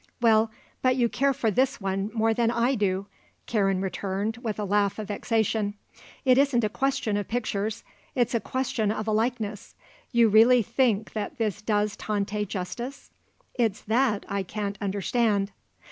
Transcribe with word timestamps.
"Well, 0.19 0.49
but 0.81 0.95
you 0.95 1.07
care 1.07 1.31
for 1.31 1.51
this 1.51 1.79
one 1.79 2.09
more 2.11 2.33
than 2.33 2.49
I 2.49 2.73
do!" 2.73 3.05
Karen 3.45 3.83
returned, 3.83 4.37
with 4.37 4.57
a 4.57 4.65
laugh 4.65 4.97
of 4.97 5.09
vexation. 5.09 5.75
"It 6.25 6.39
isn't 6.39 6.63
a 6.63 6.69
question 6.69 7.17
of 7.17 7.27
pictures; 7.27 7.83
it's 8.15 8.33
a 8.33 8.39
question 8.39 8.91
of 8.91 9.07
a 9.07 9.11
likeness. 9.11 9.75
You 10.11 10.27
really 10.27 10.63
think 10.63 11.13
that 11.13 11.37
this 11.37 11.61
does 11.61 11.95
Tante 11.95 12.47
justice? 12.47 13.11
It's 13.53 13.83
that 13.83 14.25
I 14.27 14.41
can't 14.41 14.79
understand." 14.81 15.51